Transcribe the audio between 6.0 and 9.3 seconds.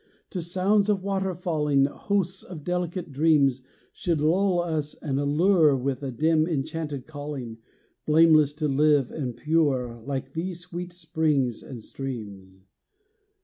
a dim, enchanted calling, Blameless to live